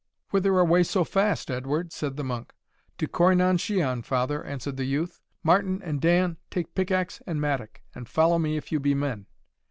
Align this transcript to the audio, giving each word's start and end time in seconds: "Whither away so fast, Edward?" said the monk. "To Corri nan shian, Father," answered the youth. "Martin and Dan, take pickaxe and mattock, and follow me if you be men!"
"Whither 0.31 0.57
away 0.57 0.81
so 0.81 1.03
fast, 1.03 1.51
Edward?" 1.51 1.93
said 1.93 2.17
the 2.17 2.23
monk. 2.23 2.55
"To 2.97 3.07
Corri 3.07 3.35
nan 3.37 3.57
shian, 3.59 4.03
Father," 4.03 4.43
answered 4.43 4.77
the 4.77 4.85
youth. 4.85 5.21
"Martin 5.43 5.79
and 5.83 6.01
Dan, 6.01 6.37
take 6.49 6.73
pickaxe 6.73 7.21
and 7.27 7.39
mattock, 7.39 7.81
and 7.93 8.09
follow 8.09 8.39
me 8.39 8.57
if 8.57 8.71
you 8.71 8.79
be 8.79 8.95
men!" 8.95 9.27